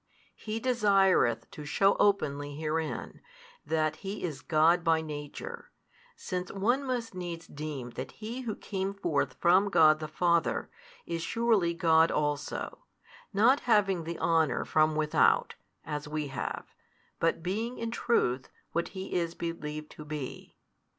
He 0.35 0.59
desireth 0.59 1.51
to 1.51 1.63
shew 1.63 1.95
openly 1.99 2.55
herein, 2.55 3.21
that 3.63 3.97
He 3.97 4.23
is 4.23 4.41
God 4.41 4.83
by 4.83 4.99
Nature, 5.01 5.69
since 6.15 6.51
one 6.51 6.83
must 6.85 7.13
needs 7.13 7.45
deem 7.45 7.91
that 7.91 8.13
He 8.13 8.41
Who 8.41 8.55
came 8.55 8.95
forth 8.95 9.35
from 9.39 9.69
God 9.69 9.99
the 9.99 10.07
Father, 10.07 10.71
is 11.05 11.21
surely 11.21 11.75
God 11.75 12.09
also, 12.09 12.85
not 13.31 13.59
having 13.69 14.03
the 14.03 14.17
honour 14.17 14.65
from 14.65 14.95
without, 14.95 15.53
as 15.85 16.07
we 16.07 16.29
have, 16.29 16.73
but 17.19 17.43
being 17.43 17.77
in 17.77 17.91
truth 17.91 18.49
what 18.71 18.87
He 18.97 19.13
is 19.13 19.35
believed 19.35 19.91
to 19.91 20.03
be. 20.03 20.57